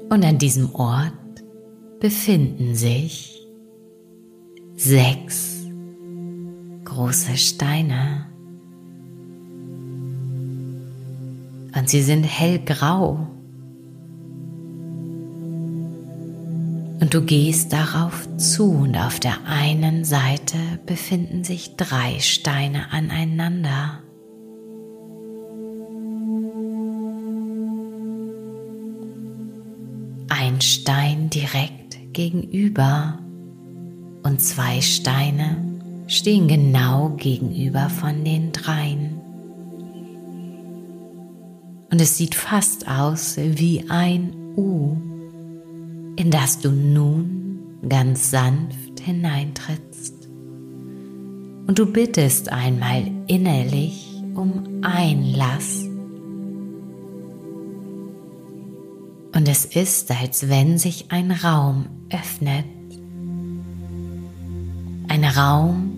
Und 0.09 0.25
an 0.25 0.39
diesem 0.39 0.75
Ort 0.75 1.13
befinden 2.01 2.75
sich 2.75 3.47
sechs 4.77 5.67
große 6.85 7.37
Steine. 7.37 8.30
Und 11.75 11.89
sie 11.89 12.03
sind 12.03 12.25
hellgrau. 12.25 13.27
Und 17.01 17.15
du 17.15 17.23
gehst 17.23 17.73
darauf 17.73 18.29
zu 18.37 18.73
und 18.73 18.97
auf 18.97 19.21
der 19.21 19.47
einen 19.47 20.05
Seite 20.05 20.59
befinden 20.85 21.45
sich 21.45 21.77
drei 21.77 22.19
Steine 22.19 22.93
aneinander. 22.93 24.01
Ein 30.29 30.61
Stein 30.61 31.31
direkt 31.31 32.13
gegenüber 32.13 33.19
und 34.23 34.41
zwei 34.43 34.81
Steine 34.83 35.57
stehen 36.07 36.49
genau 36.49 37.11
gegenüber 37.17 37.89
von 37.89 38.25
den 38.25 38.53
dreien 38.53 39.10
und 41.91 42.01
es 42.01 42.17
sieht 42.17 42.35
fast 42.35 42.89
aus 42.89 43.37
wie 43.37 43.85
ein 43.89 44.33
U, 44.57 44.97
in 46.17 46.31
das 46.31 46.59
du 46.59 46.71
nun 46.71 47.81
ganz 47.89 48.31
sanft 48.31 49.01
hineintrittst. 49.01 50.29
Und 51.67 51.79
du 51.79 51.87
bittest 51.87 52.51
einmal 52.51 53.05
innerlich 53.27 54.07
um 54.35 54.83
Einlass 54.83 55.91
Und 59.41 59.49
es 59.49 59.65
ist, 59.65 60.11
als 60.11 60.49
wenn 60.49 60.77
sich 60.77 61.07
ein 61.11 61.31
Raum 61.31 61.87
öffnet. 62.11 62.65
Ein 65.09 65.25
Raum, 65.25 65.93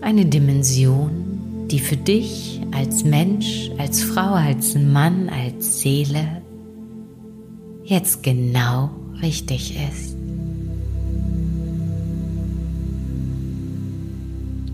eine 0.00 0.26
Dimension, 0.26 1.25
die 1.70 1.80
für 1.80 1.96
dich 1.96 2.60
als 2.72 3.04
Mensch, 3.04 3.70
als 3.78 4.02
Frau, 4.02 4.34
als 4.34 4.74
Mann, 4.74 5.28
als 5.28 5.80
Seele 5.80 6.42
jetzt 7.84 8.22
genau 8.22 8.90
richtig 9.22 9.76
ist. 9.76 10.16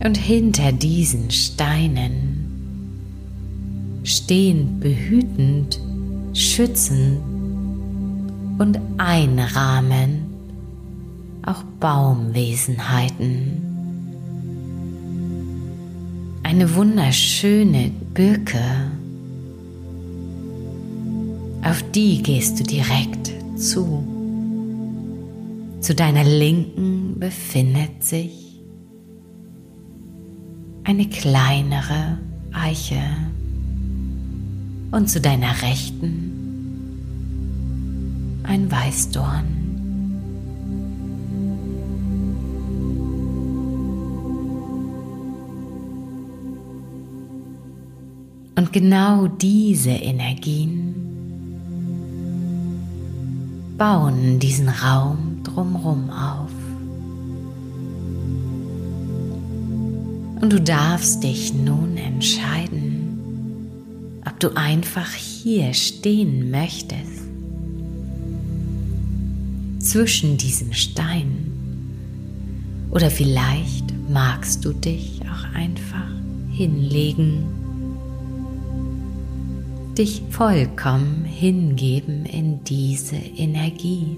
Und 0.05 0.17
hinter 0.17 0.73
diesen 0.73 1.31
Steinen 1.31 2.43
stehen 4.03 4.81
behütend, 4.81 5.79
schützend 6.33 7.21
und 8.59 8.81
einrahmend 8.99 10.25
auch 11.45 11.63
Baumwesenheiten. 11.81 13.72
Eine 16.53 16.75
wunderschöne 16.75 17.91
Birke, 18.13 18.61
auf 21.65 21.83
die 21.93 22.23
gehst 22.23 22.61
du 22.61 22.65
direkt 22.65 23.33
zu. 23.57 24.07
Zu 25.81 25.95
deiner 25.95 26.25
Linken 26.25 27.19
befindet 27.19 28.05
sich 28.05 28.61
eine 30.85 31.09
kleinere 31.09 32.19
Eiche 32.53 33.01
und 34.91 35.09
zu 35.09 35.23
deiner 35.23 35.63
Rechten 35.63 36.33
ein 38.43 38.71
Weißdorn. 38.71 39.62
Genau 48.73 49.29
diese 49.29 49.91
Energien 49.91 50.95
bauen 53.77 54.39
diesen 54.39 54.71
Raum 54.71 55.43
drumherum 55.45 56.09
auf. 56.09 56.51
Und 60.41 60.51
du 60.51 60.59
darfst 60.59 61.23
dich 61.23 61.53
nun 61.53 61.99
entscheiden, 61.99 63.19
ob 64.27 64.41
du 64.41 64.57
einfach 64.57 65.13
hier 65.13 65.75
stehen 65.75 66.51
möchtest, 66.51 67.21
zwischen 69.81 70.39
diesen 70.39 70.73
Steinen. 70.73 71.53
Oder 72.91 73.11
vielleicht 73.11 73.93
magst 74.09 74.65
du 74.65 74.73
dich 74.73 75.21
auch 75.31 75.55
einfach 75.55 76.09
hinlegen, 76.51 77.62
dich 79.99 80.23
vollkommen 80.31 81.25
hingeben 81.25 82.25
in 82.27 82.65
diese 82.65 83.17
Energie. 83.17 84.17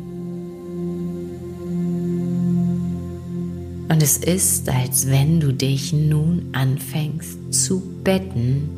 Und 3.88 4.02
es 4.02 4.16
ist, 4.18 4.68
als 4.68 5.08
wenn 5.08 5.40
du 5.40 5.52
dich 5.52 5.92
nun 5.92 6.46
anfängst 6.52 7.52
zu 7.52 7.82
betten 8.02 8.68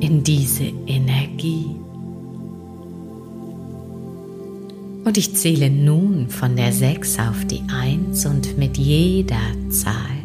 in 0.00 0.22
diese 0.22 0.64
Energie. 0.86 1.66
Und 5.04 5.16
ich 5.16 5.34
zähle 5.36 5.70
nun 5.70 6.28
von 6.28 6.56
der 6.56 6.72
6 6.72 7.18
auf 7.20 7.44
die 7.44 7.62
1 7.68 8.26
und 8.26 8.58
mit 8.58 8.76
jeder 8.76 9.40
Zahl 9.70 10.15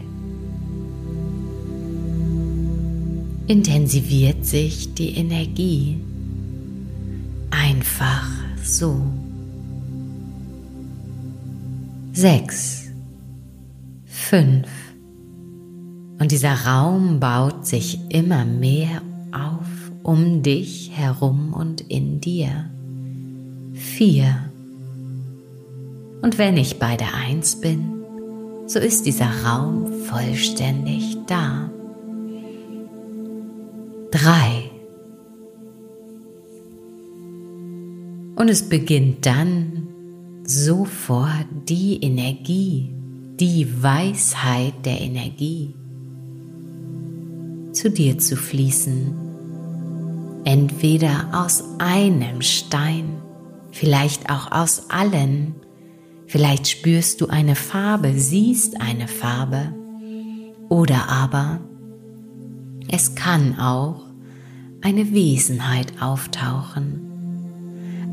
intensiviert 3.51 4.45
sich 4.45 4.93
die 4.93 5.17
Energie 5.17 5.97
einfach 7.49 8.29
so. 8.63 8.95
6, 12.13 12.91
5 14.05 14.67
und 16.17 16.31
dieser 16.31 16.65
Raum 16.65 17.19
baut 17.19 17.67
sich 17.67 17.99
immer 18.07 18.45
mehr 18.45 19.01
auf 19.33 19.67
um 20.03 20.43
dich 20.43 20.91
herum 20.93 21.53
und 21.53 21.81
in 21.81 22.21
dir. 22.21 22.69
4 23.73 24.45
und 26.21 26.37
wenn 26.37 26.55
ich 26.55 26.79
bei 26.79 26.95
der 26.95 27.15
Eins 27.15 27.59
bin, 27.59 28.05
so 28.65 28.79
ist 28.79 29.05
dieser 29.05 29.43
Raum 29.43 29.91
vollständig 30.05 31.17
da. 31.27 31.69
Drei. 34.11 34.69
Und 38.35 38.49
es 38.49 38.67
beginnt 38.67 39.25
dann 39.25 39.87
sofort 40.43 41.47
die 41.67 42.03
Energie, 42.03 42.93
die 43.39 43.81
Weisheit 43.81 44.73
der 44.85 44.99
Energie 45.01 45.73
zu 47.71 47.89
dir 47.89 48.17
zu 48.17 48.35
fließen. 48.35 49.13
Entweder 50.43 51.29
aus 51.31 51.63
einem 51.79 52.41
Stein, 52.41 53.21
vielleicht 53.71 54.29
auch 54.29 54.51
aus 54.51 54.89
allen, 54.89 55.55
Vielleicht 56.31 56.69
spürst 56.69 57.19
du 57.19 57.27
eine 57.27 57.57
Farbe, 57.57 58.13
siehst 58.15 58.79
eine 58.79 59.09
Farbe. 59.09 59.73
Oder 60.69 61.09
aber 61.09 61.59
es 62.89 63.15
kann 63.15 63.57
auch 63.59 64.01
eine 64.81 65.13
Wesenheit 65.13 66.01
auftauchen. 66.01 67.01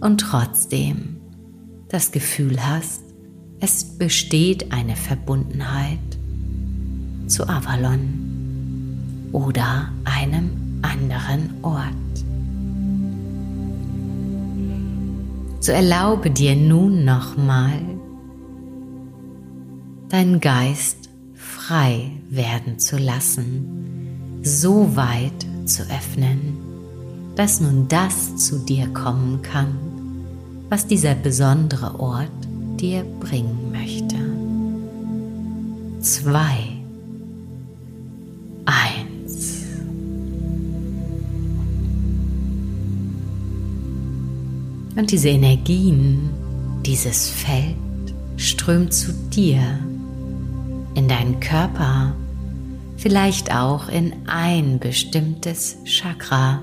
und 0.00 0.20
trotzdem 0.20 1.16
das 1.88 2.12
Gefühl 2.12 2.58
hast, 2.60 3.04
es 3.60 3.84
besteht 3.84 4.70
eine 4.72 4.96
Verbundenheit 4.96 6.19
zu 7.30 7.48
Avalon 7.48 9.30
oder 9.32 9.88
einem 10.04 10.50
anderen 10.82 11.50
Ort. 11.62 11.84
So 15.60 15.72
erlaube 15.72 16.30
dir 16.30 16.56
nun 16.56 17.04
nochmal, 17.04 17.80
deinen 20.08 20.40
Geist 20.40 21.10
frei 21.34 22.10
werden 22.30 22.78
zu 22.78 22.98
lassen, 22.98 24.40
so 24.42 24.96
weit 24.96 25.46
zu 25.66 25.82
öffnen, 25.82 26.56
dass 27.36 27.60
nun 27.60 27.86
das 27.88 28.36
zu 28.36 28.58
dir 28.58 28.88
kommen 28.88 29.42
kann, 29.42 29.78
was 30.68 30.86
dieser 30.86 31.14
besondere 31.14 32.00
Ort 32.00 32.30
dir 32.80 33.04
bringen 33.20 33.70
möchte. 33.70 34.16
Zwei. 36.02 36.69
Und 45.00 45.10
diese 45.12 45.30
Energien, 45.30 46.28
dieses 46.84 47.30
Feld 47.30 47.74
strömt 48.36 48.92
zu 48.92 49.14
dir, 49.34 49.78
in 50.94 51.08
deinen 51.08 51.40
Körper, 51.40 52.14
vielleicht 52.98 53.50
auch 53.50 53.88
in 53.88 54.12
ein 54.26 54.78
bestimmtes 54.78 55.78
Chakra. 55.86 56.62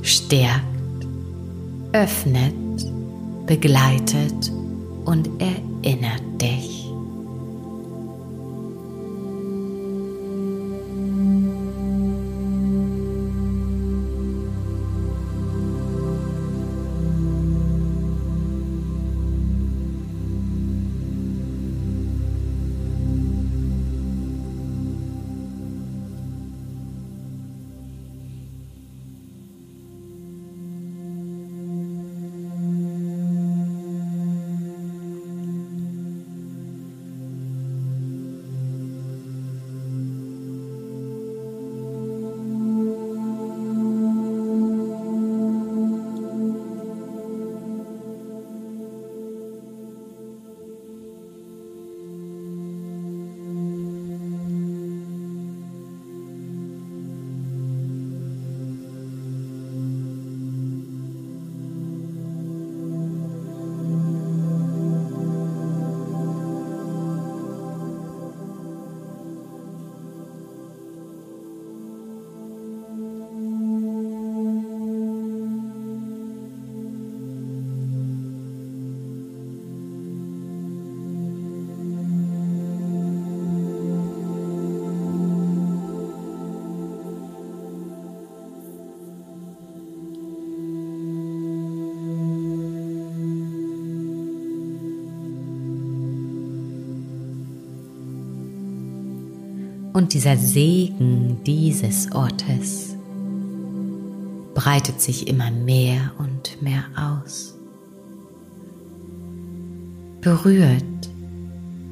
Stärkt, 0.00 1.06
öffnet, 1.92 2.54
begleitet 3.44 4.50
und 5.04 5.28
erinnert 5.42 6.40
dich. 6.40 6.75
Und 99.96 100.12
dieser 100.12 100.36
Segen 100.36 101.38
dieses 101.46 102.12
Ortes 102.12 102.94
breitet 104.54 105.00
sich 105.00 105.26
immer 105.26 105.50
mehr 105.50 106.12
und 106.18 106.60
mehr 106.60 106.84
aus, 106.94 107.54
berührt 110.20 110.84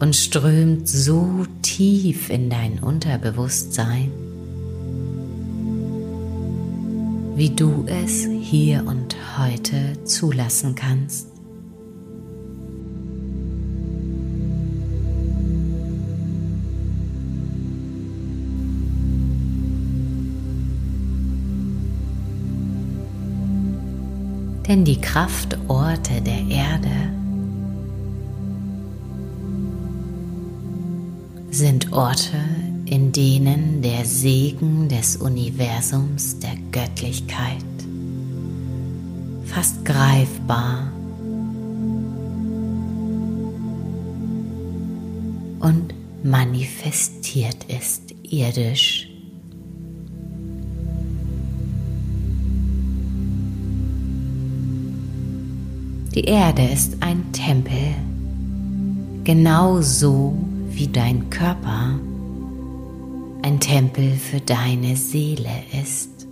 und 0.01 0.15
strömt 0.15 0.87
so 0.87 1.47
tief 1.63 2.29
in 2.29 2.51
dein 2.51 2.79
Unterbewusstsein, 2.81 4.13
wie 7.37 7.49
du 7.57 7.87
es 7.87 8.27
hier 8.27 8.85
und 8.87 9.17
heute 9.39 10.05
zulassen 10.05 10.75
kannst. 10.75 11.34
Denn 24.69 24.85
die 24.85 25.01
Kraftorte 25.01 26.21
der 26.23 26.47
Erde 26.49 27.13
sind 31.51 31.93
Orte, 31.93 32.39
in 32.87 33.13
denen 33.13 33.83
der 33.83 34.05
Segen 34.05 34.89
des 34.89 35.17
Universums 35.17 36.39
der 36.39 36.57
Göttlichkeit 36.73 37.65
fast 39.55 39.85
greifbar 39.85 40.91
und 45.61 45.95
manifestiert 46.25 47.65
ist 47.69 48.15
irdisch. 48.23 49.14
Die 56.15 56.27
Erde 56.27 56.63
ist 56.63 56.99
ein 57.01 57.33
Tempel, 57.33 57.93
genauso 59.25 60.33
wie 60.71 60.87
dein 60.87 61.29
Körper 61.29 61.99
ein 63.43 63.59
Tempel 63.59 64.13
für 64.13 64.39
deine 64.39 64.95
Seele 64.95 65.51
ist, 65.83 66.29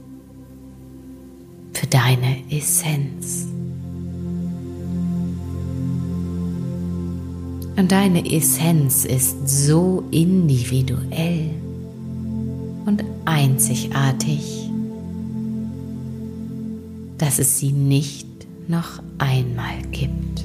für 1.72 1.88
deine 1.88 2.48
Essenz. 2.48 3.48
Und 7.76 7.90
deine 7.90 8.24
Essenz 8.32 9.04
ist 9.04 9.48
so 9.48 10.04
individuell 10.12 11.50
und 12.86 13.02
einzigartig, 13.24 14.70
dass 17.18 17.40
es 17.40 17.58
sie 17.58 17.72
nicht 17.72 18.31
noch 18.68 19.02
einmal 19.18 19.82
gibt. 19.90 20.44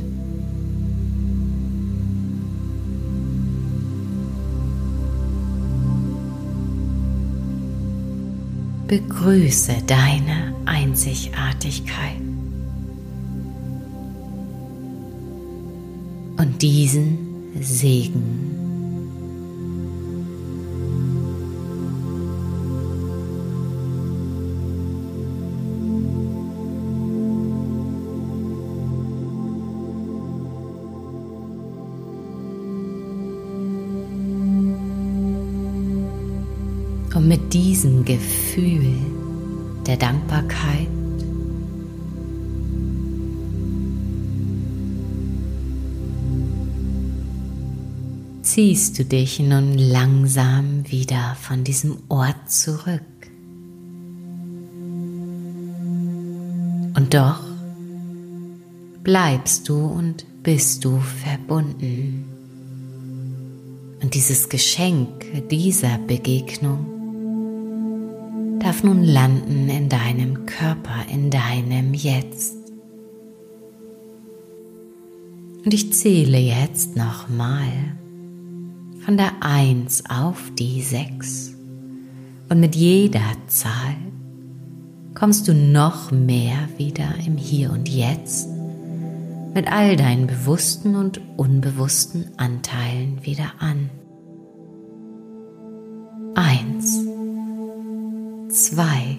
Begrüße 8.88 9.73
deine 9.86 10.53
Einzigartigkeit 10.65 12.21
und 16.38 16.62
diesen 16.62 17.17
Segen. 17.60 18.57
Der 39.88 39.97
Dankbarkeit 39.97 40.88
ziehst 48.41 49.00
du 49.00 49.06
dich 49.06 49.39
nun 49.39 49.78
langsam 49.78 50.89
wieder 50.89 51.38
von 51.39 51.63
diesem 51.63 51.97
Ort 52.10 52.50
zurück. 52.50 53.02
Und 56.95 57.13
doch 57.13 57.43
bleibst 59.04 59.69
du 59.69 59.86
und 59.86 60.26
bist 60.43 60.84
du 60.84 61.00
verbunden 61.00 62.26
Und 64.02 64.15
dieses 64.15 64.50
Geschenk 64.50 65.47
dieser 65.50 65.97
Begegnung 66.00 66.96
darf 68.60 68.84
nun 68.84 69.04
landen 69.04 69.70
in 69.70 69.89
deinem 69.89 70.46
Körper, 70.46 71.06
in 71.12 71.30
deinem 71.30 71.93
Jetzt. 71.93 72.56
Und 75.63 75.74
ich 75.74 75.93
zähle 75.93 76.38
jetzt 76.38 76.96
nochmal 76.96 77.67
von 79.04 79.17
der 79.17 79.32
1 79.41 80.04
auf 80.10 80.52
die 80.58 80.82
6. 80.82 81.56
Und 82.50 82.60
mit 82.60 82.76
jeder 82.76 83.32
Zahl 83.48 83.96
kommst 85.13 85.48
du 85.48 85.54
noch 85.54 86.12
mehr 86.12 86.70
wieder 86.78 87.10
im 87.26 87.38
Hier 87.38 87.72
und 87.72 87.89
Jetzt 87.89 88.48
mit 89.54 89.72
all 89.72 89.96
deinen 89.96 90.28
bewussten 90.28 90.96
und 90.96 91.20
unbewussten 91.36 92.30
Anteilen 92.38 93.26
wieder 93.26 93.54
an. 93.60 93.89
Eins, 96.36 97.07
zwei 98.65 99.17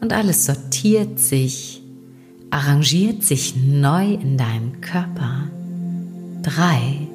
und 0.00 0.12
alles 0.12 0.46
sortiert 0.46 1.18
sich, 1.18 1.82
arrangiert 2.50 3.22
sich 3.22 3.56
neu 3.56 4.14
in 4.14 4.36
deinem 4.36 4.80
Körper. 4.80 5.48
Drei, 6.42 7.08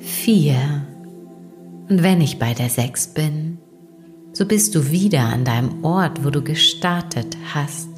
vier 0.00 0.86
und 1.88 2.02
wenn 2.02 2.20
ich 2.20 2.38
bei 2.38 2.54
der 2.54 2.70
sechs 2.70 3.08
bin, 3.08 3.58
so 4.32 4.46
bist 4.46 4.74
du 4.74 4.90
wieder 4.90 5.24
an 5.24 5.44
deinem 5.44 5.84
Ort, 5.84 6.24
wo 6.24 6.30
du 6.30 6.40
gestartet 6.40 7.36
hast. 7.52 7.88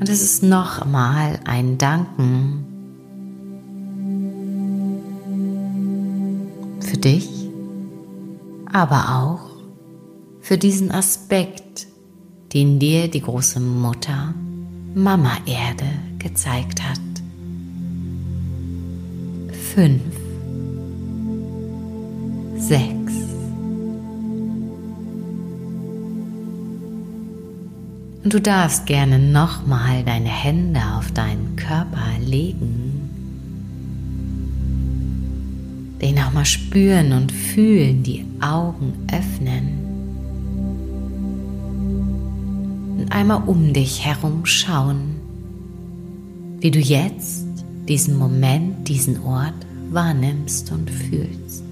Und 0.00 0.08
es 0.08 0.22
ist 0.22 0.42
nochmal 0.42 1.38
ein 1.44 1.78
Danken 1.78 2.64
für 6.80 6.96
dich, 6.96 7.41
aber 8.72 9.22
auch 9.22 9.50
für 10.40 10.58
diesen 10.58 10.90
Aspekt, 10.90 11.86
den 12.52 12.78
dir 12.78 13.08
die 13.08 13.22
große 13.22 13.60
Mutter, 13.60 14.34
Mama 14.94 15.36
Erde, 15.46 15.86
gezeigt 16.18 16.82
hat. 16.82 17.00
Fünf, 19.74 20.02
sechs, 22.56 23.02
Und 28.24 28.34
du 28.34 28.40
darfst 28.40 28.86
gerne 28.86 29.18
nochmal 29.18 30.04
deine 30.04 30.28
Hände 30.28 30.80
auf 30.96 31.10
deinen 31.10 31.56
Körper 31.56 32.06
legen. 32.20 33.01
Den 36.02 36.16
nochmal 36.16 36.44
spüren 36.44 37.12
und 37.12 37.30
fühlen, 37.30 38.02
die 38.02 38.24
Augen 38.40 38.92
öffnen. 39.12 39.78
Und 42.98 43.12
einmal 43.12 43.42
um 43.46 43.72
dich 43.72 44.04
herum 44.04 44.44
schauen, 44.44 45.16
wie 46.60 46.70
du 46.70 46.80
jetzt 46.80 47.46
diesen 47.88 48.18
Moment, 48.18 48.88
diesen 48.88 49.22
Ort 49.22 49.54
wahrnimmst 49.90 50.72
und 50.72 50.90
fühlst. 50.90 51.64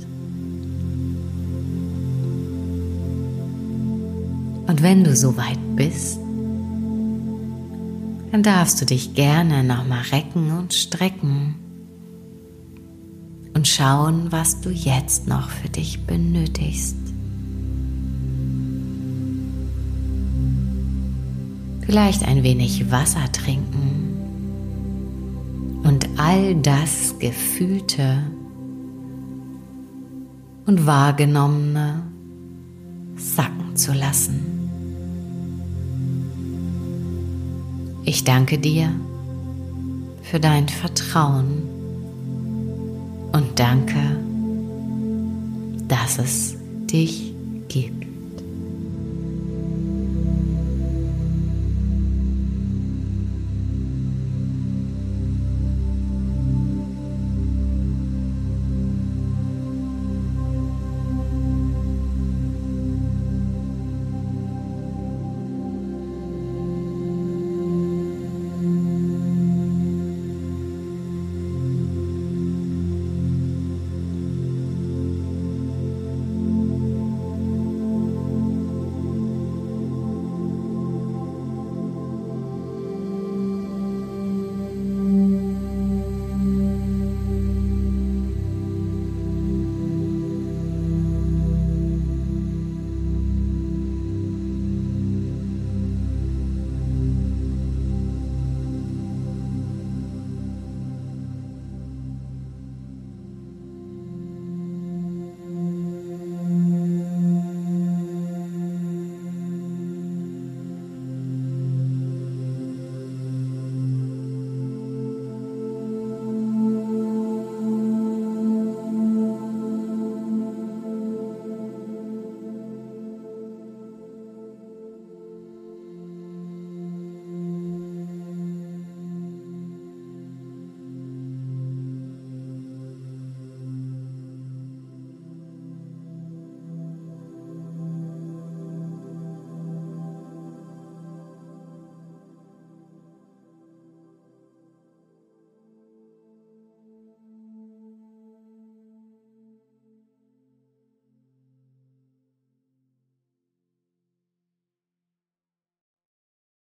Und 4.66 4.82
wenn 4.82 5.02
du 5.02 5.16
soweit 5.16 5.58
bist, 5.74 6.18
dann 8.30 8.44
darfst 8.44 8.80
du 8.80 8.86
dich 8.86 9.14
gerne 9.14 9.64
nochmal 9.64 10.02
recken 10.12 10.56
und 10.56 10.72
strecken 10.72 11.56
und 13.60 13.68
schauen, 13.68 14.32
was 14.32 14.62
du 14.62 14.70
jetzt 14.70 15.28
noch 15.28 15.50
für 15.50 15.68
dich 15.68 16.06
benötigst. 16.06 16.96
Vielleicht 21.82 22.26
ein 22.26 22.42
wenig 22.42 22.90
Wasser 22.90 23.30
trinken 23.30 24.16
und 25.82 26.08
all 26.16 26.54
das 26.54 27.18
Gefühlte 27.18 28.22
und 30.64 30.86
Wahrgenommene 30.86 32.02
sacken 33.16 33.76
zu 33.76 33.92
lassen. 33.92 34.40
Ich 38.04 38.24
danke 38.24 38.58
dir 38.58 38.90
für 40.22 40.40
dein 40.40 40.66
Vertrauen 40.66 41.69
und 43.32 43.58
danke, 43.58 44.00
dass 45.88 46.18
es 46.18 46.56
dich 46.86 47.32
gibt. 47.68 47.99